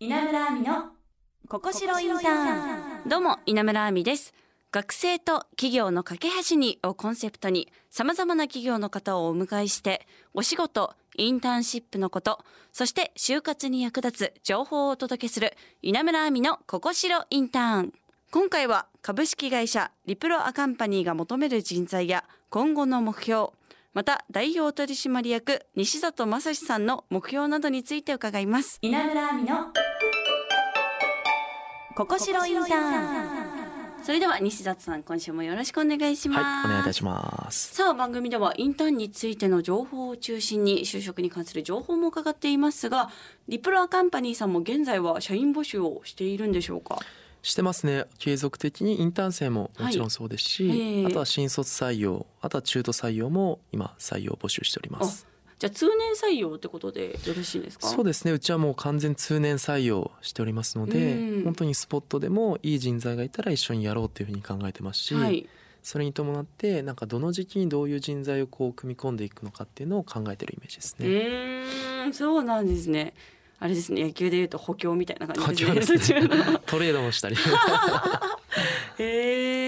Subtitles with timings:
[0.00, 0.84] 稲村亜美の
[1.48, 3.08] ここしろインターン。
[3.08, 4.32] どうも稲村亜美です。
[4.70, 12.38] 学生と企業の架け橋にをコンセプトに様々な企業の方をお迎えしてお仕事インターンシップのこと
[12.72, 17.92] そして就活に役立つ情報をお届けする稲村亜美のここしろインターン。
[18.30, 23.48] 今回は株式会社リプロアカンパニーが求める人材や今後の目標
[23.94, 28.78] また代表取締役西里正史さんの目標などについて伺います。
[28.80, 29.87] 稲村亜美の
[31.98, 37.74] ここしろインターンそれでは西里さん今週もよろしくお願いします、はい、お願いいたします。
[37.74, 43.10] さあ番組ではインターンについての情報を中心に就職に関する情報も伺っていますが
[43.48, 47.00] リプロアカンパニーさんも現在は社員募集をしているんでしょうか？
[47.42, 48.04] してますね。
[48.20, 55.26] 継続的にインターン生ももちろんそうですし、はいええあとは新卒採用、あとは中途採用も今採用募集しております。
[55.58, 57.86] じゃあ通年採用ってことでよろしいですか？
[57.88, 58.32] そうですね。
[58.32, 61.44] うちはもう完全通年採用しておりますので、うん。
[61.44, 65.48] 本当にスポットでもいい人材がいたら一緒にやろうというふうに考えてますし、はい。
[65.82, 71.08] それに伴ってなんかどの時期にどういう人材をこう組み込んでいくのかっていうのを考えてるイメージですうね。
[71.08, 73.14] ーんそうなんですね。
[73.60, 75.98] あれですね野球でいうと補強みたいな感じですね。
[75.98, 76.58] 補強ですね。
[76.66, 77.36] トレードもしたり。
[78.98, 79.64] へ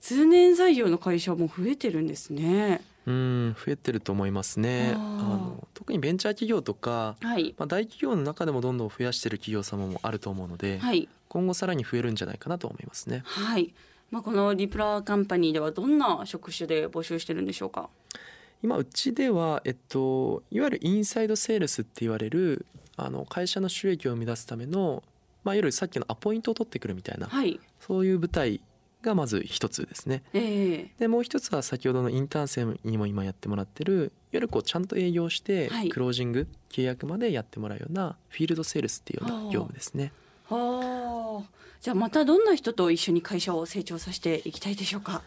[0.00, 2.80] 通年採用の会社も増えてるんですね。
[3.06, 4.92] うん、増えてると思いますね。
[4.94, 7.54] あの特にベンチャー企業とか、はい。
[7.58, 11.08] まあ、大企業の中でもどんどん増やしてる企業様もあると思うので、はい。
[11.28, 13.22] 今後さらに増えるんじゃないかなと思いますね。
[13.24, 13.72] はい。
[14.10, 17.88] まあこのリプラカンパニーではどんな職種で募集してるんでしょうか？
[18.62, 25.02] 今うちでは、えっと、いわゆるインサイドセールスって言われるあの会社の収益を生み出すための、
[25.44, 27.58] まあ、いわゆるさっきのアポイントを取ってくるみたいなはい。
[27.80, 28.60] そういう舞台
[29.02, 30.22] がまず一つですね。
[30.32, 30.90] ええ。
[30.98, 35.88] でもう一つは先ほどのインターン生にも今やってもらってるいわゆるこうちゃんと営業してはい。
[35.88, 39.44] クロージング、契約までやってもらうようなフィールドセールスっていうようなはあ。
[39.52, 40.12] 業務ですね。
[40.48, 41.50] はあ。
[41.80, 45.22] じゃあまたどんな人と一緒に会社を成長させていきたいでしょうか？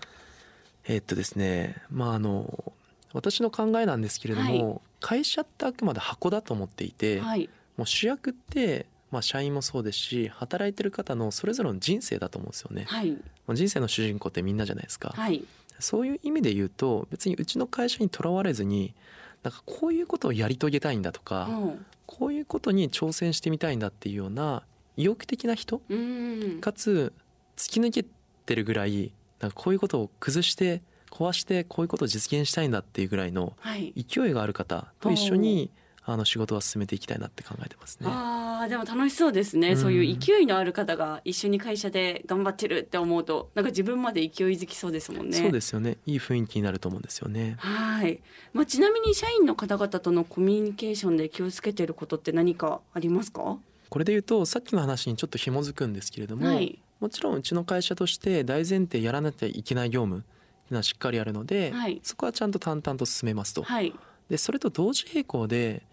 [0.86, 2.74] えーっとですねまああの
[3.14, 7.50] 私の考えなんですけれども、は会社ってあくまで箱だと思っていて、はい。
[7.78, 12.86] もう主役って、まあ、社員もそうですし働いてる方のそれぞれの人生だと思うんですよね。
[12.88, 13.12] はい。
[13.12, 13.20] まあ
[13.50, 15.10] 人生の主人公ってみんなじゃないですか。
[15.16, 15.44] はい。
[15.80, 18.94] そういう意味で言うと別にうちの会社にとらわれずに
[19.42, 21.86] なんかこういうことをやり遂げたいんだとか、うん。
[22.06, 24.64] こういうことに挑戦してみたいんだっていうような
[24.98, 27.12] 意欲的な人うんかつ
[27.58, 28.06] 突き抜け
[28.46, 33.94] てるぐらいなんかこういうことを崩して壊してこういうことを実現したいんだっていうぐらいのはい。
[33.96, 35.72] 勢いがある方と一緒に
[36.06, 38.08] あの仕事は進めていきたいなって考えてますね。
[38.10, 39.78] あーでも楽しそうですね、うん。
[39.78, 45.38] そういう勢いのある方が一緒に会社で頑張ってるって思うとなんか自分まで勢いづきそうですもんね。
[45.38, 45.98] そうですよね。
[46.06, 47.56] いい雰囲気になると思うんですよね。
[47.60, 48.20] はい、
[48.54, 53.58] まあ、ちなみに社員の方々とのコミュニケーションで気をつけてることって何かありますか？
[53.90, 56.80] これで言うとさっきの話にちょっと紐づくんですけれども、はい。
[57.00, 60.24] もちろんうちの会社として大前提やらなきゃいけない業務
[60.72, 62.00] のはしっかりあるので、はい。
[62.04, 63.64] そこはちゃんと淡々と進めますと。
[63.64, 63.94] はい。
[64.30, 65.84] でそれと同時並行で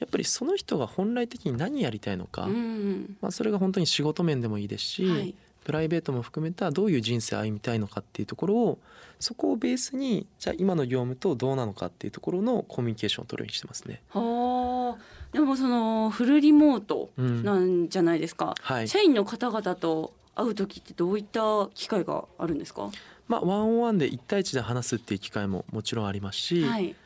[0.00, 5.34] やっぱりその人が本来的に何やりたいのか、うんまあ、それが本当に仕事面でもいいですし、はい。
[5.62, 8.78] プライベートも含めたどういう人生を歩みたいのかっていうところを
[9.20, 14.00] そこをベースにじゃあ今の業務とどうなのかっていうところのコミュニケーションを取るようにしてますね。
[14.08, 15.02] はあ。
[15.32, 17.44] でもそのフルリモートうん。
[17.44, 18.88] なんじゃないですか、はい。
[18.88, 22.90] 社員の方々と会う時ってどういった機会があるんですか？
[23.28, 26.96] まあ、ワンオンワンで1対1で話すっていう機会ももちろんありますし、はい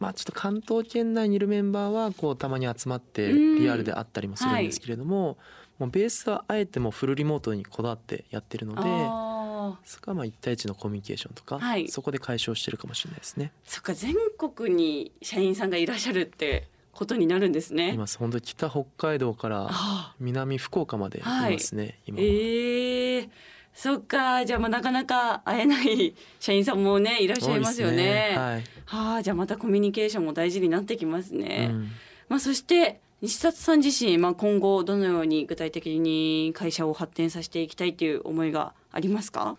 [0.00, 3.60] まあ、ちょっと関東圏内にいるメンバーはこうたまに集まってうん。
[3.60, 5.36] リアルで会ったりもするんですけれども,、
[5.78, 9.76] もうベースはあえてもうフルリモートにこだわってやってるのであー。
[9.84, 11.86] そこはまあ1対1のコミュニケーションとか、はい。
[11.88, 13.52] そこで解消してるかもしれないですね。
[13.64, 17.92] そっか全国に社員さんがいらっしゃるってことになるんですね。
[17.92, 18.18] います。
[18.18, 22.24] 本当に北北海道からあ南福岡までいますね、今は。
[22.24, 23.28] ええ
[23.74, 24.44] そっか。
[24.44, 27.96] じゃあまあなかなか会えない社員さんもねいらっしゃいますよね。
[27.96, 28.64] ですはい。
[28.84, 31.68] はあじゃあまたコミュニケーションも大事になってきますね。
[31.70, 31.88] うん。
[32.28, 39.56] まあそして西里さん自身、まあ、今後どのように具体的に会社を発展させていきたいという思いがありますか？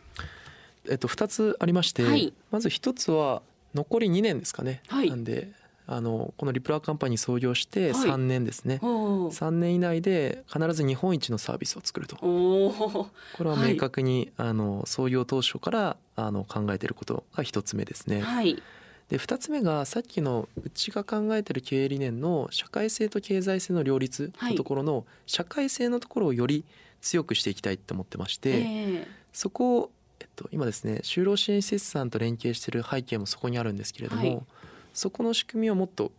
[0.89, 2.33] えっと、2つありまして、はい。
[2.49, 3.43] まず1つは
[3.75, 5.09] 残り2年ですかね、はい。
[5.09, 5.49] なんで
[5.91, 8.09] あのこのリプラーカンパニー創業してはい。
[8.09, 9.29] 3年ですね、おー。
[9.29, 12.15] 3年以内で必ず日本一のサービスを作ると。
[12.23, 13.11] こ
[13.41, 18.21] れは明確に、あの創業当初からあの考えていることが1つ目ですね。
[18.21, 18.63] はい。
[19.09, 24.51] で2つ目がさっきのうちが考えてる経営理念の社会性と経済性の両立はい。
[24.51, 26.63] のところの社会性のところをより
[27.01, 29.07] 強くしていきたいって思ってまして、ええ。
[29.33, 29.91] そこを、
[30.21, 34.41] えっと、今ですね就労支援施設さんと連携している背景もそこにあるんですけれども、はい
[34.93, 36.11] そこの仕組みをもっと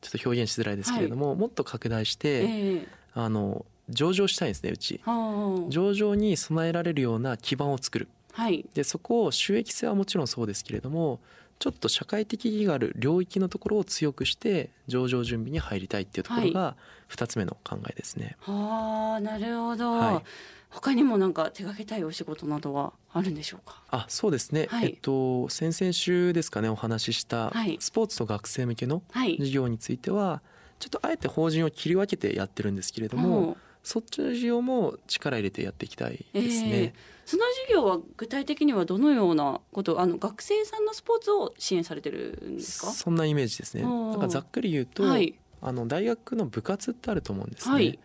[0.00, 2.86] ちょっと表現しづらいですけれども、もっと拡大して、ええ。
[3.12, 5.00] あの上場したいんですねうち。
[5.04, 5.70] はあ。
[5.70, 8.08] 上場に備えられるような基盤を作る。
[8.32, 8.64] はい。
[8.74, 11.20] でそこを収益性はもちろんそうですけれども
[11.60, 16.74] ちょっと社会的意義がある領域のところを強くして上場準備に入りたいっていうところが
[17.10, 18.36] 2つ目の考えですね。
[18.40, 20.22] はあなるほど、はい。
[20.70, 23.82] 他にもなんか手掛けたいお仕事などはあるんでしょうか？
[23.90, 24.86] あそうですね、はい。
[24.86, 27.76] えっと先々週ですかねお話ししたはい。
[27.78, 29.36] スポーツと学生向けのはい。
[29.38, 30.40] 事業については
[30.78, 36.70] ちょっとあえて法人を切り分けてやってるんですけれども、ほうそっちの事業も力入れてやっていきたいですね。
[36.72, 36.94] ええ
[37.26, 42.90] その事業は具体的にはどのようなことあの学生さんのスポーツを支援されてるんですか？
[42.90, 43.84] そんなイメージですね。
[43.84, 47.74] なんかざっくり言うと、はいあの大学の部活ってあると思うんですね。
[47.74, 47.98] はい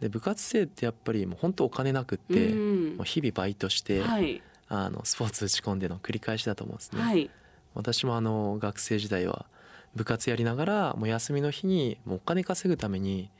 [0.00, 2.54] で部活生ってやっぱりもう本当お金なくって、う
[2.92, 7.00] んもう日々バイトして、はいあのスポーツ打ち込んでの繰り返しだと思うんですね。
[7.00, 7.30] はい
[7.74, 9.46] 私もあの学生時代は
[9.94, 13.30] 部活やりながらもう休みの日にもうお金稼ぐために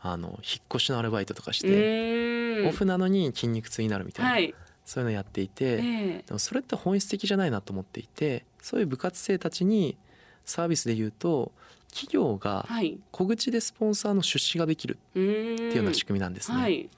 [0.00, 4.54] あの引っ越しのアルバイトとかしうて、オフなのに筋肉痛になるみたいな、はい。
[4.84, 9.98] そういうのやっていて、えでもそれって本質的じゃないなと思っていてそういう部活生たちに
[10.46, 11.52] サービスで言うと
[11.90, 12.98] 企業えがはい。
[13.10, 16.58] 小口でスポンサーの出資ができるっていうような仕組みなんですね。
[16.58, 16.88] はい。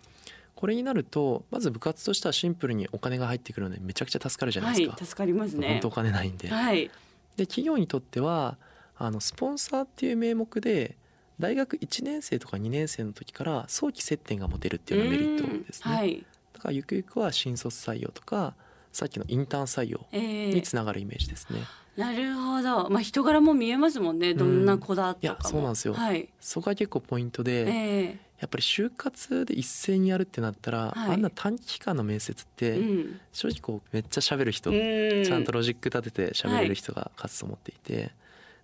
[0.55, 4.93] これになるとまず部活としてはシンプルにお金が入ってくるのでめちゃくちゃ助かるじゃないですか。
[4.93, 5.69] はい助かりますね。
[5.69, 6.49] 本当お金ないんで。
[6.49, 6.91] はい。
[7.37, 8.59] で企業にとっては
[8.97, 10.97] あのスポンサーっていう名目で
[11.41, 15.93] 大学1年生とか2年生の時から早期接点が持てるっていうようなメリットですね。
[15.93, 16.27] うんはい。
[16.53, 18.55] だからゆくゆくは新卒採用とか
[18.93, 20.55] さっきのインターン採用ええ。
[20.55, 21.61] につながるイメージですね。
[21.97, 22.89] なるほど。
[22.91, 24.35] まあ人柄も見えますもんね。
[24.35, 25.35] どんな子だとかも。
[25.35, 25.95] いやそうなんですよ。
[25.95, 26.29] はい。
[26.41, 28.19] そこが結構ポイントで、ええ。
[28.41, 31.11] やっぱり就活で一斉にやるってなったら、はい。
[31.13, 33.21] あんな短期期間の面接って、うん。
[33.33, 35.25] 正直こうめっちゃ喋る人、うん。
[35.25, 38.13] ちゃんとロジック立てて喋れる人が勝つと思っていて、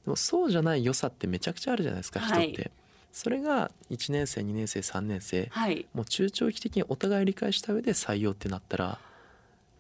[0.07, 2.53] でもそうじゃない良さってめちゃくちゃあるじゃないですか、はい。
[2.53, 2.71] 人って。
[3.13, 5.85] それが1年生2年生3年生はい。
[5.95, 8.99] もう中長期的にお互い理解した上で採用ってなったら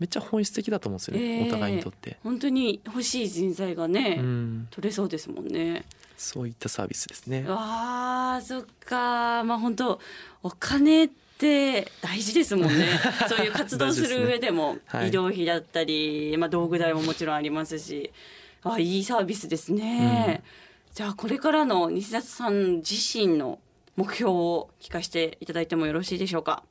[0.00, 2.18] めっちゃ本質的だと思うんですよね、ええお互いにとって。
[2.24, 5.84] 本当に欲しい人材がね、うん、取れそうですもんね。
[6.16, 7.44] そういったサービスですね。
[7.46, 10.00] わあそっかまあ本当
[10.42, 11.08] お金っ
[11.38, 12.88] て大事ですもんね。
[13.28, 15.08] そういう活動する上でもはい。
[15.08, 18.10] 移動費だったり、まあ、道具代ももちろんありますし
[18.62, 20.42] あいいサービスですね、
[20.92, 23.58] じゃあこれからの西田さん自身の
[23.96, 26.62] 目標を聞かせていただいてもよろしいでしょうか？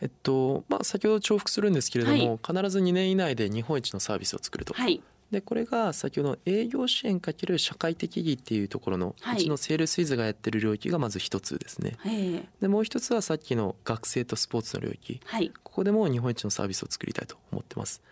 [0.00, 5.00] えっとまあ、先ほど重複するんですけれども、は必ず2年以内で日本一のサービスを作ると、はい。
[5.30, 9.36] でこれが先ほどの営業支援かける社会的意義っていうところの、はい。
[9.36, 11.96] うちのセールスイズがやってる領域がまず一つですね。
[12.04, 12.48] ええ。
[12.60, 15.20] でもう一つはさっきの学生とスポーツの領域。
[15.24, 15.50] はい。
[15.62, 18.02] ここでも日本一のサービスを作りたいと思ってます。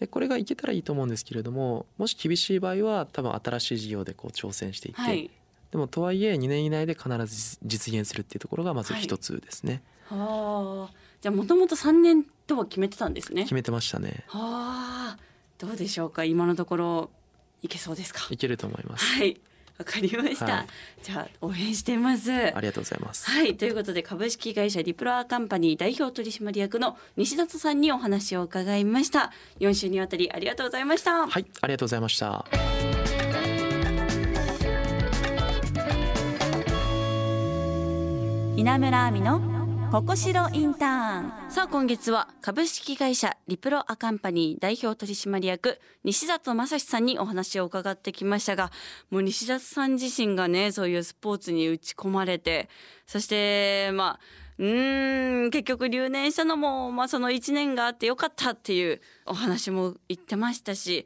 [0.00, 5.30] でこれがいけたらいいと思うんですけれどももし厳しい場合は多分新しい事業でこう挑戦していって、はい。
[5.70, 10.94] でもとはいえ2年以内で必ず実現するっていうところがまず一つですね、はあ。
[11.20, 13.42] じゃあもともと3年とは決めてたんですね。
[13.42, 14.24] 決めてましたね。
[14.26, 15.18] はあ。
[15.58, 16.24] どうでしょうか？
[16.24, 17.10] 今のところ
[17.62, 18.26] いけそうですか？
[18.30, 19.04] いけると思います。
[19.04, 19.40] はい
[19.80, 20.66] わかりました、はい。
[21.02, 22.30] じゃあ応援しています。
[22.30, 23.30] ありがとうございます。
[23.30, 29.32] はいということで株式会社リプロアカンパニー代表取締役の西里さんにお話を伺いました。
[29.58, 31.26] 4週にわたりありがとうございました。
[31.26, 32.44] はいありがとうございました。
[38.56, 39.49] 稲村亜美の
[39.90, 41.50] ここしろインターン。
[41.50, 48.70] さあ今月は株式会社リプロアカンパニー代表取締役西里正史さんにお話を伺ってきましたが
[49.10, 52.68] もう西里さん自身がねそういうスポーツに打ち込まれて
[53.04, 54.20] そしてまあ
[54.58, 54.64] う
[55.46, 61.04] ん結局留年したのも、まあ、その1年があってよかったっていうお話も言ってましたし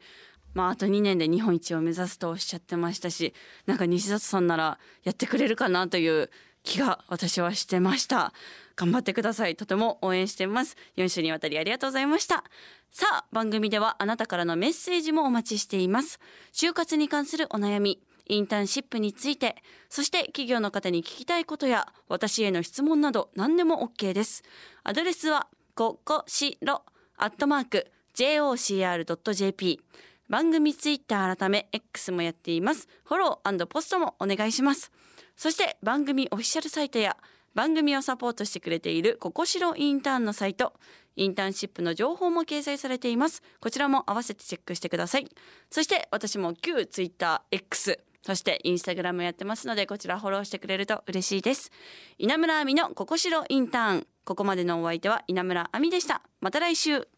[0.53, 3.33] まあ、あと2年で日本一を目指すとおっしゃってましたし
[3.65, 6.29] なんか西里さんならやってくれるかなという
[6.65, 8.33] 気が私はしてました。
[8.75, 9.55] 頑張ってください。
[9.55, 10.75] とても応援してます。
[10.97, 12.43] 4週にわたりありがとうございました。
[12.91, 16.19] さあ番組ではあなたからのメッセージもお待ちしています。
[16.51, 19.55] 就活に関するお悩みインターンシップについて
[19.89, 24.43] そして企業の方に聞きたいことや私への質問など何でも OK です。
[24.83, 26.83] アドレスはここしろ
[27.17, 29.81] アットマーク jocr.jp
[30.27, 32.87] 番組ツイッター改め X もやっています。
[33.03, 34.91] フォローポストもお願いします。
[35.35, 37.17] そして番組オフィシャルサイトや
[37.53, 40.73] 番組をサポートしてくれているここしろインターンのサイト
[41.15, 43.41] インターンシップの情報も掲載されています。
[43.61, 45.29] こちらも合わせてチェックしてください。
[45.69, 51.71] そして私も旧ツイッター X そしてインスタグラムやってますのでこちらフォローしてくれると嬉しいです。
[52.17, 54.07] 稲村亜美のここしろインターン。
[54.25, 56.23] ここまでのお相手は稲村亜美でした。
[56.41, 57.14] また来週。